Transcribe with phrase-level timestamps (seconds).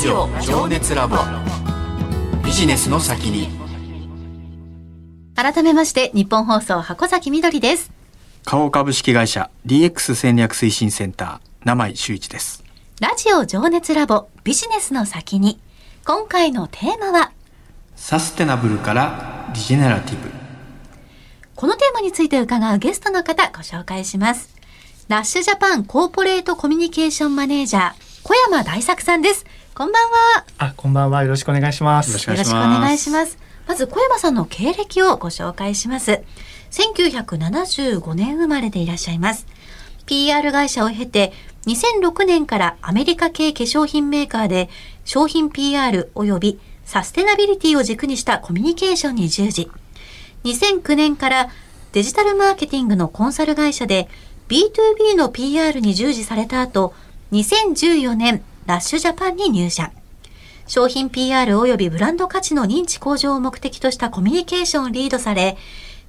[0.00, 1.18] ジオ情熱ラボ。
[2.42, 3.50] ビジネスの先に。
[5.36, 7.92] 改めまして日本放送箱崎みどりです。
[8.46, 12.64] 花王株式会社 DX 戦略推進センター名前修一です。
[12.98, 15.60] ラジオ情熱ラボビジネスの先に。
[16.06, 17.32] 今回のテーマは
[17.94, 20.30] サステナブルからリジェネラティブ。
[21.54, 24.56] このテーマについて伺うゲストの方ご紹介します。
[25.08, 29.44] ラッシュジャパンコーポレートコミュニケーションマネージャー小山大作さんです
[29.80, 31.22] こんばんはあ、こんばんは。
[31.22, 32.08] よろしくお願いします。
[32.08, 32.42] よろしくお願
[32.94, 36.22] いしますまず小山さんの経歴をご紹介します
[36.70, 39.46] 1975年生まれでいらっしゃいます
[40.04, 41.32] PR 会社を経て
[41.64, 44.68] 2006年からアメリカ系化粧品メーカーで
[45.06, 49.70] 商品 PR 及びサステナビリティを軸にしたコミュニケーションに従事。
[50.44, 51.48] 2009年から
[51.92, 54.10] デジタルマーケティングのコンサル会社で
[54.48, 56.92] B2B の PR に従事された後、
[57.32, 59.90] 2014年ラッシュジャパンに入社。
[60.68, 65.58] 商品 PR 及びブランド価値の認知向上を目的としたコミュニケーションをリードされ、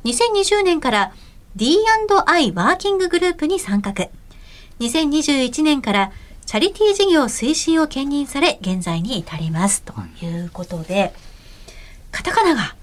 [0.03, 1.11] 2020年から
[1.55, 3.91] D&I ワーキンググループに参画。
[4.79, 6.11] 2021年から
[6.45, 9.81] チャリティー事業推進を兼任され、現在に至ります。
[9.81, 11.15] ということで、
[12.11, 12.75] カタカナが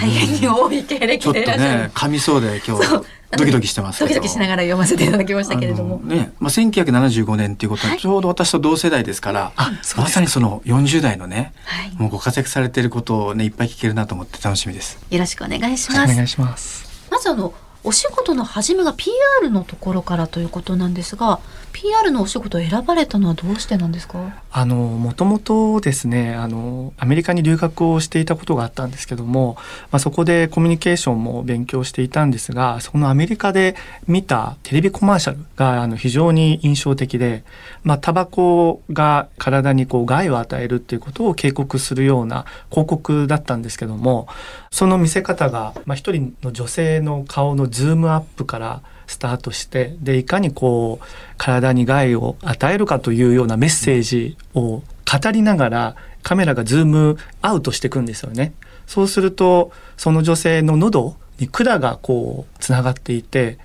[0.00, 1.80] 大変に多い経歴でいらっしゃる。
[1.82, 3.04] ね噛みそうで今日
[3.36, 5.98] ドキドキしてますドキドキしながら読ませていただきましたけれども。
[5.98, 9.52] ね、まあ、1975年っていうことはちょうど私と同世代ですから、
[9.96, 14.98] まさにその40代のね、はいもうご活躍されていることをねいっぱい聞けるなと思って楽しみです。
[15.10, 16.12] よろしくお願いします。
[16.12, 17.08] お願いします。
[17.10, 21.40] まずあの、お仕事の始めが PR のところからということなんですが、
[21.72, 24.42] PR のお仕事を選ばれたのはどうしてなんですか？
[24.50, 29.56] あの、もともとですね、あの、アメリカに留学をしていたことがあったんですけども、
[29.90, 37.44] まあ、そこでコミュニケーションも勉強していたんですが、そのアメリカで見たテレビコマーシャルがあの非常に印象的で、
[37.82, 44.28] まあ、タバコが体にこう害を与えるっていうことを警告するような広告だったんですけども、
[44.70, 58.52] その見せ方が、まあ、一人の女性の顔のズームアップからスタートしてでいかにこう体に害を与えるかというようなメッセージを語りながらカメラがズームアウトしていくんですよね。
[58.86, 63.58] そうするとその女性の喉に管がこうつながっていて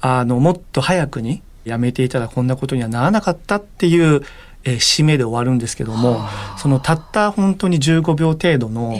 [0.00, 4.22] あのもっと早くにやめていたらこんなことにはならなかったっていう、
[4.64, 6.20] えー締めで終わるんですけども
[6.58, 8.98] そのたった本当に15秒程度の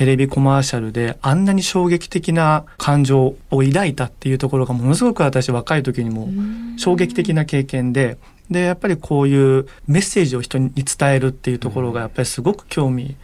[0.00, 6.30] テレビコマーシャルであんなに衝撃的な感情を抱いたっていうところがものすごく私若い時にも
[6.78, 8.16] 衝撃的な経験で
[8.50, 13.14] でやっぱりこういうメッセージを人に伝えるっていうところがやっぱりすごく興味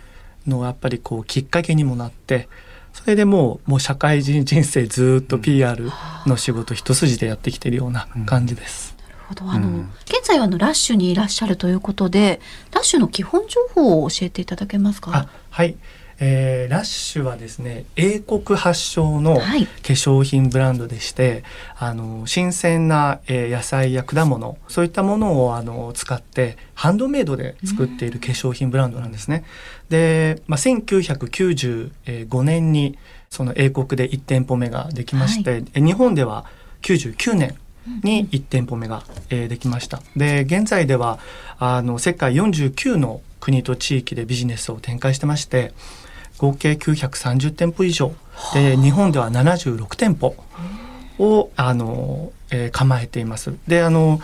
[0.47, 2.47] のやっぱりこうきっかけにもなって
[2.92, 5.91] それでもうもう社会人人生ずっと PR
[6.26, 8.94] の仕事一筋でやってきてるような感じです。
[8.98, 9.50] なるほど。
[9.50, 9.91] あの、うん。
[10.04, 12.41] 現在はあの、ラッシュにいらっしゃるということで、
[12.72, 15.10] ラッシュの基本情報を教えていただけますか？
[15.15, 15.76] あはい、
[16.19, 21.44] えーラッシュはですね英国発祥の化はい粧品ブランドでして、
[21.78, 29.44] あの新鮮な、えー野菜や果物そういったものをあの使ってハンドメイドで作っている化粧品ブランドなんですね。
[29.88, 32.98] で、まあ、1995年に
[33.31, 36.44] その英国で1店舗目ができまして、え日本では
[36.83, 37.56] 99年
[38.03, 40.03] に1店舗目が、えーできました。
[40.16, 41.19] で現在では
[41.59, 45.72] あの世界49の国と地域でビジネスを展開してまして
[46.38, 48.12] 合計930店舗以上。
[48.54, 50.36] で日本では76店舗
[51.19, 53.54] をあの、えー構えています。
[53.66, 54.20] であの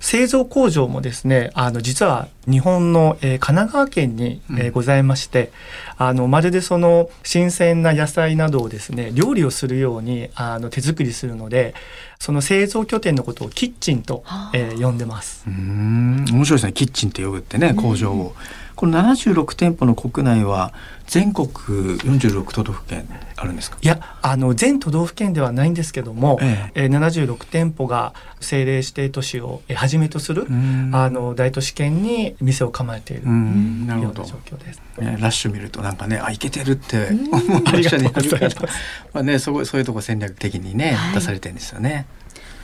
[0.00, 5.50] 製造工場もですねあの実は日本の、えー神奈川県に、えーうんございまして
[5.96, 11.74] あのまるでその新鮮な野菜などをですね料理をするようにあの手作りするので
[12.18, 15.44] その製造拠点のことをキッチンと、えー呼んでます。
[15.46, 16.24] うーん。
[16.32, 16.72] 面白いですね。
[16.72, 18.34] キッチンって呼ぶってね工場を。
[18.76, 20.72] この76店舗の国内は
[21.06, 23.78] 全国46都道府県あるんですか？
[23.80, 26.84] いやあの全都道府県ではないんですけども、ええ。
[26.86, 30.90] ー76店舗が政令指定都市をえーはじめとする、うん。
[30.92, 34.22] あの大都市圏に店を構えているうよんなるほど。
[34.22, 34.38] うな状。
[34.44, 34.80] 況です。
[34.98, 37.34] ねラッシュ見るとなんかねあいけてるってうん。
[37.34, 38.68] 思う人になるからござい
[39.12, 41.14] まあねそこそういうとこ戦略的にね、はい。
[41.14, 42.06] 出されてるんですよね。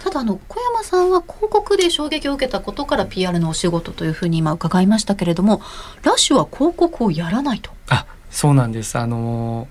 [0.00, 5.61] ただあの小山さんは広告で衝撃を受けたことから PR のお仕事というふうに今伺いましたけれども
[6.02, 7.70] ラッシュは広告をやらないと。
[7.88, 9.69] あそうなんですあの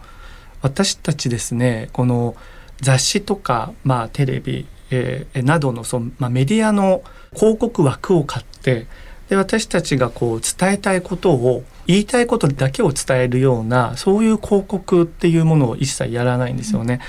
[0.62, 2.36] 私たちですねこの
[2.82, 7.04] 雑誌とか、まあ、テレビ、えーなどのその、まあ、メディアの
[7.34, 8.88] 広告枠を買って
[9.30, 17.02] で私たちがこう伝えたいことを言いたいことだけを伝えるようなそういう広告っていうものを一切やらないんですよね。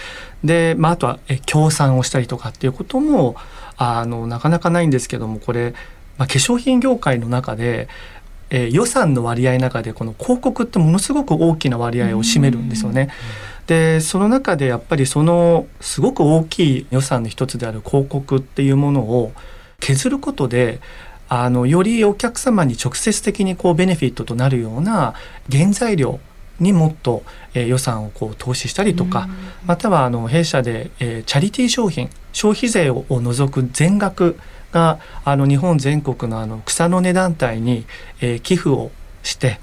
[0.42, 3.36] で、まあ、あとはえ協賛をしたりとかっていうことも
[3.76, 5.74] あのなかなかないんですけどもこれ、
[6.16, 7.88] まあ、化粧品業界の中で
[8.52, 13.08] えー、予算の割合の中でこの広告ってものすごく大きな割合を占めるんですよね。
[13.68, 19.32] でその中でやっぱりそのすごく大きい予算の一つである広告っていうものを
[19.78, 20.80] 削ることで
[21.30, 25.14] あのよりお客様に直接的にこうベネフィットとなるような
[25.50, 26.18] 原材料
[26.58, 27.22] にもっと、
[27.54, 29.28] えー、予算をこう投資したりとか、
[29.64, 34.38] またはあの弊社で、えー、チャリティー商品消費税を除く全額
[34.72, 37.86] があの日本全国のあの草の根団体に、
[38.20, 38.90] えー、寄付を
[39.22, 39.60] して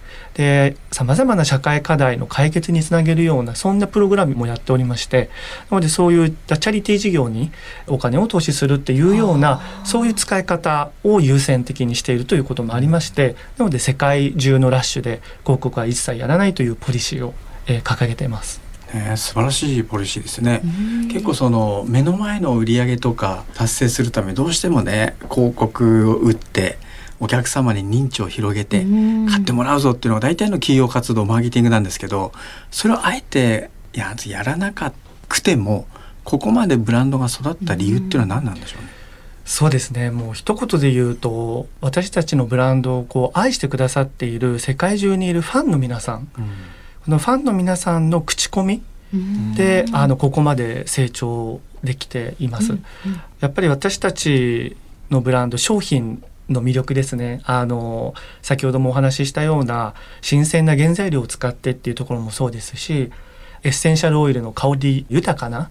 [0.91, 5.29] さまざまな社会課題の解決につなげるようなそんなプログラムもやっておりまして
[5.71, 7.51] なのでそういったチャリティー事業に
[7.87, 17.33] お金を投資するっていうようなそういう使い方を優先的にしているということもありましてなので世界中のラッシュで広告は一切やらないというポリシーを、
[17.65, 18.61] えー、掲げています。
[18.93, 20.61] ね、素晴らしいポリシーですね。
[21.11, 26.77] 結構その目の前の売り上げとか達成するためどうしてもね広告を打って
[27.19, 28.85] お客様に認知を広げて
[29.29, 32.31] 買ってもらうぞっていうのが大体の企業活動マーケティングなんですけど
[32.71, 35.87] それをあえてややらなくても
[36.23, 38.89] ここまでブランドが育った理由っていうのは何なんでしょうね？
[39.45, 40.11] そうですね。
[40.11, 46.45] もう一言で言うと私たちのブランドをこう愛してくださっている世界中にいるファンの皆さん、うん、
[47.05, 48.83] このファンの皆さんの口コミ
[49.55, 52.73] で、あのここまで成長できています。
[52.73, 52.83] うん。
[53.05, 54.75] うん、やっぱり私たち
[55.09, 57.41] のブランド商品の魅力ですね。
[57.45, 63.11] あの先ほどもお話ししたような新鮮な原材料を使ってっていうところもそうですし
[63.63, 65.69] エッセンシャルオイルの香り豊かな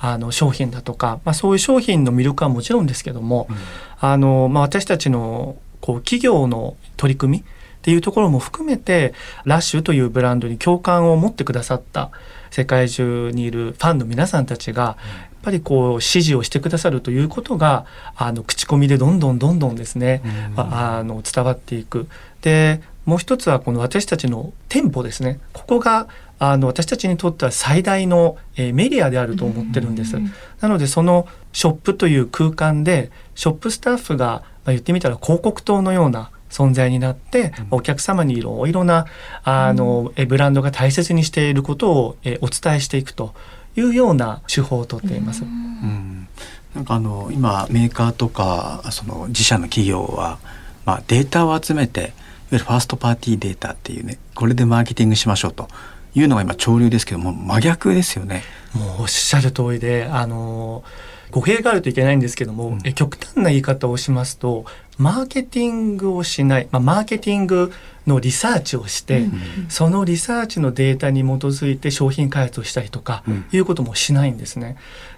[0.00, 3.56] あの商品だとか、まあ、そういう商品の魅力はもちろんですけども、うん、
[4.00, 7.44] あのまあ、私たちのこう企業の取り組み
[7.78, 9.14] っていうところも含めて
[9.44, 12.10] ラッシュというブランドに共感を持ってくださった
[12.50, 14.96] 世界中にいるファンの皆さんたちが
[15.42, 17.86] ぱりこう支持をしてくださるということが
[18.16, 20.22] あの口コミでどんどんどんどんですね、
[20.56, 22.08] うん、あの伝わっていく。
[22.42, 25.40] でもう一つはこの私たちの店舗ですね。
[25.52, 26.08] ここが
[26.38, 30.16] あの私たちにとっては最大の、えー、メディアであると思ってるんです。
[30.60, 39.06] なのでそのショップという空間でショップスタッフが、まあ、言ってみたら広告塔のような存在になって、お客様にいろいろな
[39.42, 43.34] あの、えブランドが大切にしていることをえお伝えしていくと
[43.78, 45.44] いうような手法をとっています。
[45.44, 46.28] うん
[46.74, 50.38] なんかあの今メーカーとかその自社の企業は、
[50.84, 52.10] まあ、データを集めていわ
[52.52, 55.68] ゆるファーストパーティーデータっていうねこれでマーケティングしましょうと
[56.14, 58.42] いうのが今潮流ですけども真逆ですよね。
[58.74, 60.84] もうおっしゃる通りであの
[61.30, 64.64] 語弊があるといけないんですけども、うん、え極端な言い方をしますと
[64.96, 67.72] マーケティングをしない、まあ、マーケティング
[68.06, 69.32] のリサーチをして、うん、
[69.68, 73.22] そのリサーチのデータに基づいて商品開発をしたりとか、
[73.52, 74.76] いうこともしないんですね。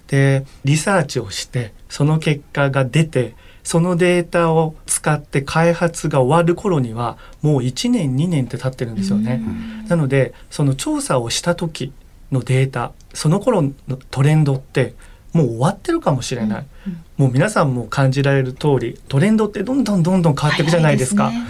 [0.08, 9.40] でリサーチをしてその結果が出てそのデータを使って開発が終わる頃にはもう1年2年って経ってるんですよね。
[9.88, 11.92] なのでその調査をした時
[12.32, 13.72] のデータその頃の
[14.10, 14.94] トレンドって
[15.32, 21.30] もう終わってるかもしれない、うんうん、もう皆さんも感じられる通りトレンドってどんどんどんどん変わっていくじゃないですか。
[21.30, 21.44] すね、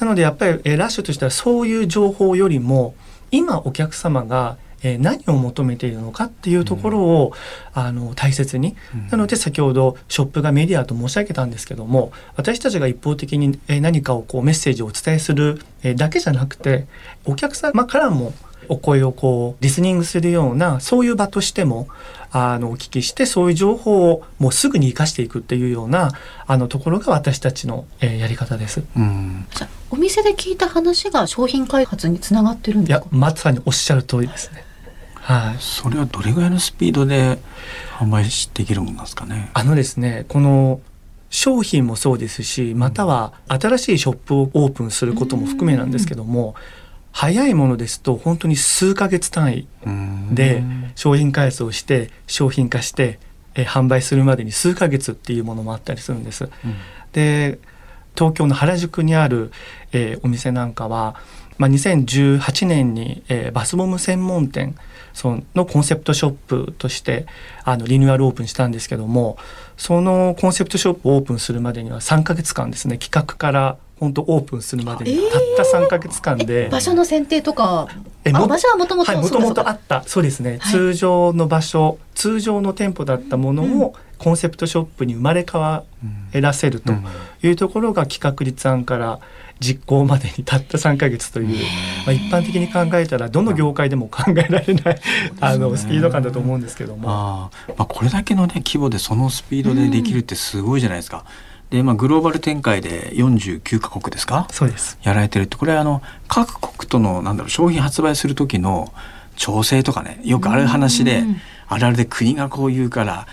[0.00, 2.94] なのでやっぱりえラッシュとしてはそういう情報よりも
[3.30, 7.32] 今お客様がえ何を求めているのかっていうところを、
[7.74, 16.86] うん、あの大切に、うん、なので先ほどショップがメディアと申し上げたんですけども私たちが一方的に、え何かをこうメッセージをお伝えする、えだけじゃなくて
[17.24, 18.34] お客様からも
[18.68, 21.88] お声をこうリスニングするようなそういう場としても
[22.30, 26.10] あのお聞きしてそういう情報をもうすぐに生かしていくっていうような
[26.46, 28.82] あのところが私たちの、えー、やり方です。
[28.96, 33.06] うんじゃお店で聞いた話が商品開発につながってるんですか？
[33.06, 34.64] いやまさにおっしゃる通りですね。
[35.14, 35.56] はい。
[35.60, 37.38] それはどれぐらいのスピードで
[37.98, 39.50] 販売できるものなんですかね？
[39.54, 40.80] あのですねこの
[41.30, 46.56] 商品もそうですしまたは新しいショップをオープンすることも含めなんですけども。
[47.16, 49.68] 早いものですと本当に数ヶ月単位
[50.32, 50.64] で
[50.96, 53.20] 商品開発をして商品化して
[53.54, 56.44] え販売するまでに数ヶ月っていうものもあったりするんです。
[56.44, 56.50] うん、
[57.12, 57.58] で
[58.16, 59.52] 東京の原宿にある、
[59.92, 61.16] えー、お店なんかは、
[61.58, 64.76] まあ、2018年に、えー、バスボム専門店
[65.12, 67.26] そのコンセプトショップとして
[67.64, 69.36] あのリニューアルオープンしたんですけども
[69.76, 77.88] そのコンセプトショップをオープンするまでには3ヶ月間ですね企画から本当オープンするまでにたった3か月間で、えー、場所の選定とか
[78.24, 80.02] え場所はもともともともとあった。
[80.06, 85.84] そうですね、はい、通常の場所通常の店舗だったものをコンセプトショップに生まれ変わ
[86.32, 86.92] らせると
[87.42, 89.20] いうところが企画立案から
[89.60, 91.64] 実行までにたった3か月という、
[92.06, 95.00] まあ、一般的に考えたらどの業界でも考えられない
[95.40, 97.10] あのスピード感だと思うんですけども。
[97.10, 101.24] あまあ、これだけの、ね、規模でそのスピードでできるってすごいじゃないですか。
[101.74, 104.46] で、まあ、グローバル展開で49カ国ですか？
[104.52, 104.96] そうです。
[105.02, 108.92] やられてるってこれはあの各国とのなんだろう商品発売する時の
[109.36, 113.26] 調整とかねよくある話でうんあるあるで国がこう言うから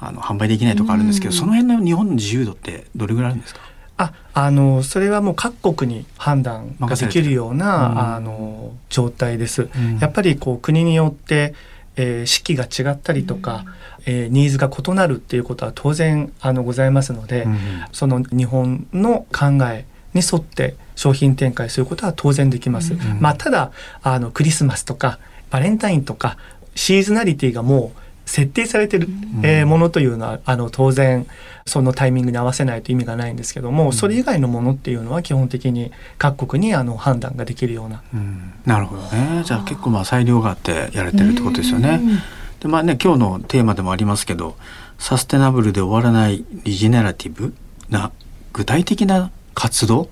[0.00, 3.60] あの販売できないとかあるんですけどうんその辺の日本の自由度ってどれぐらいあるんですか？
[3.98, 7.98] ああのそれはもう各国に判断ができるような、うん。
[8.16, 9.70] あの状態です。
[9.74, 9.98] うん。
[9.98, 11.54] やっぱりこう国によって、
[11.96, 13.64] えー四季が違ったりとか、
[14.06, 17.58] えーニーズが異なるっていうことは当然あのございますので、うん
[17.92, 19.84] その日本の考え
[20.14, 22.94] に沿って商品展開することは当然できます。
[22.94, 23.20] うん。
[23.20, 23.72] まあただ
[24.02, 25.18] あのクリスマスとか
[25.50, 26.38] バレンタインとか
[26.74, 29.08] シーズナリティがもう設定されてる、
[29.42, 31.26] えーものというのはあの当然
[31.64, 38.02] そのタイミングに合わせないと意味がないんですけども、それ以外のものっていうのは基本的に各国にあの判断ができるような。
[38.12, 38.52] うん。
[38.66, 39.42] なるほどね。
[39.44, 42.00] じゃあ結構まあ裁量があってやれてるってことですよね。
[42.02, 42.18] うん。
[42.60, 44.56] でまあね今日のテーマでもありますけど
[44.98, 47.54] サステナブルで終わらないリジェネラティブ
[47.90, 48.12] な
[48.52, 50.08] 具体的な活動？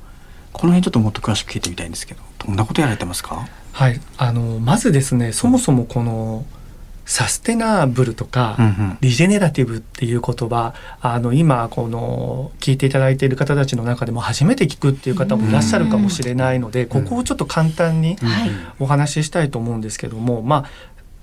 [0.52, 3.48] この辺ちょっともっと詳しく聞いてみたいんですけどどんなことやられてますか？
[3.72, 6.44] はい、あのまずですねそもそもこの
[7.04, 8.98] サステナブルとか、うんうん。
[9.00, 20.64] リジェネラティブっていう言葉あの今この聞いていただいている方たちの中でも初めて聞くっていう方もいらっしゃるかもしれないので、ここをちょっと簡単にはいお話ししたいと思うんですけどもまあ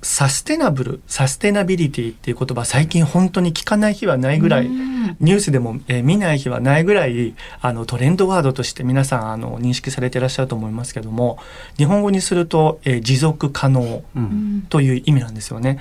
[0.04, 4.92] サステナブルサステナビリティっていう言葉最近本当に聞かない日はないぐらいうん。
[5.20, 11.38] ニュースでも、えー見ない日はないぐらいあのトレンドワードとして皆さんあの認識されていらっしゃると思いますけども
[11.78, 14.04] 日本語にすると、えー持続可能
[14.70, 15.80] という意味なんですよね。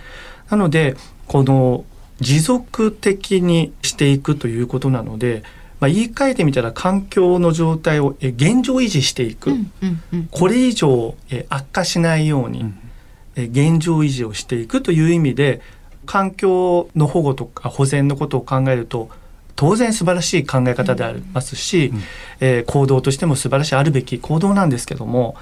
[0.50, 0.96] なので
[1.26, 1.84] この
[2.20, 5.42] 持続的にしていくということなので、
[5.78, 10.28] まあ、言い換えてみたら環境の状態をえー現状維持していく、うんうんうん。
[10.30, 12.66] これ以上えー悪化しないように、うん。
[12.66, 12.89] えー
[13.36, 15.60] 現状維持をしていくという意味で
[16.06, 19.10] 環境の保護とか保全のことを考えると
[19.56, 22.02] 当然素晴らしい考え方でありますし、うん。
[22.40, 25.36] えー行動としても素晴らしいあるべき行動なんですけども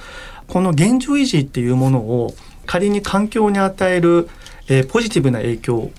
[0.48, 2.34] この現状維持っていうものを
[2.66, 4.28] 仮に環境に与える、
[4.68, 5.90] えーポジティブな影響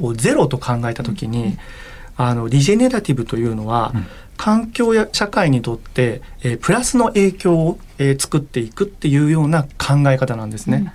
[0.00, 1.56] をゼロと考えた時に、
[2.16, 4.06] あのリジェネラティブというのは、うん
[4.36, 10.92] 環境や社会にとって、えープラスの影響を、えー作っていくっていうような考え方なんですね。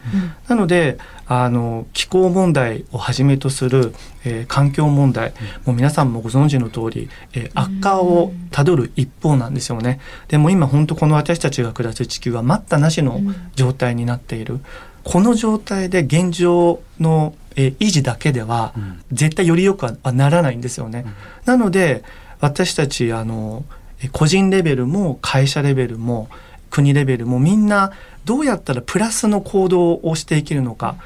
[0.49, 0.97] なので
[1.29, 3.93] あの気候問題をはじめとする、
[4.25, 5.33] えー環境問題、
[5.65, 9.99] もう皆さんもご存知の通り、えー悪化をたどる一方なんですよね。
[10.27, 13.21] でも今本当この私たちが暮らす地球は待ったなしの
[13.55, 14.59] 状態になっている。
[15.03, 21.05] この状態で現状の、えー維持だけではうん絶対より良くはならないんですよね。
[21.45, 22.03] なので
[22.39, 23.65] 私たちあの
[24.01, 26.29] え個人レベルも会社レベルも
[26.69, 27.91] 国レベルもみんな
[28.25, 30.97] どうやったらプラスの行動をしていけるのか、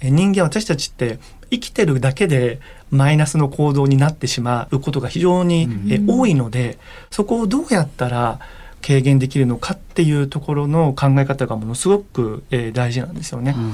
[0.00, 1.18] え人間私たちって
[1.50, 2.60] 生きてるだけで
[2.90, 6.78] マイナスの行動になってしまうことが非常に、え多いので
[7.10, 8.38] そこをどうやったら
[8.80, 13.54] 軽減できるのかっていうところの考え方がものすごく、えー大事なんですよね。
[13.56, 13.72] うん。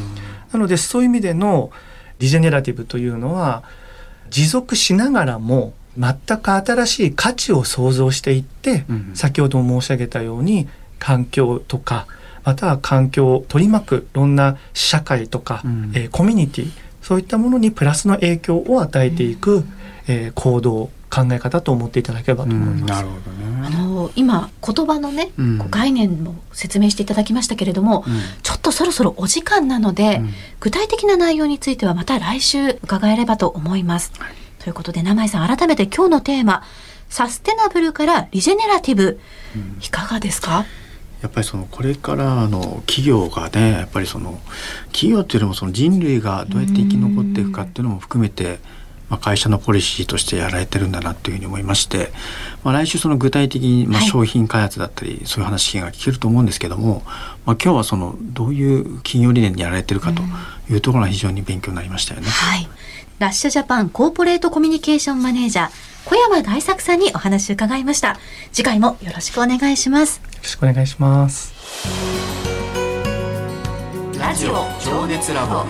[0.53, 1.71] なのでそういう意味での
[2.19, 3.63] リジェネラティブというのは
[4.31, 12.07] 持続しながらも全く新しい価値を創造していって、うん先ほど申し上げたように環境とか
[12.45, 15.93] または環境を取り巻くいろんな社会とか、うん。
[15.95, 16.71] えーコミュニティ
[17.03, 19.65] そういったものにプラスの影響を与えていく、
[20.07, 22.91] えー行動考え方と思っていただければと思います。
[22.93, 23.77] なるほどあね。
[23.77, 25.71] の今言葉のね、うん。
[25.71, 28.21] 概念も説明していただきましたけれども、うん。
[28.43, 30.31] ちょっとそろそろお時間なので、うん。
[30.61, 34.13] 具体的な内容についてはまた来週伺えればと思います。
[34.59, 36.63] ということで名井さん改めて今日のテーマ
[37.09, 39.19] サステナブルからリジェネラティブ、
[39.81, 40.67] いかがですか？
[41.23, 44.41] やっぱりそのこれからの企業がねやっぱりその
[44.93, 48.59] 企業っていうよりもその人類がどうやって生き残っていくかっていうのも含めて、
[49.09, 52.13] まあ、会社のポリシーとしてやられてるんだなっていうふうに思いまして、
[52.63, 54.09] まあ、来週その具体的にまあはい。
[54.09, 57.03] 商品開発だったり、そういう話が聞けると思うんですけども、
[57.47, 60.23] まあ、今日はそのどういう企業理念でやられてるかと
[60.71, 62.29] いうところが非常に勉強になりましたよね。
[62.29, 62.69] はい。
[63.19, 65.71] ラッシュジャパンコーポレートコミュニケーションマネージャー
[66.05, 68.19] 小山大作さんにお話を伺いました。
[68.53, 70.19] 次回もよろしくお願いします。
[70.19, 71.53] よろしくお願いします。
[74.19, 75.65] ラジオ情熱ラボ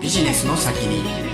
[0.00, 1.27] ビジネスの先に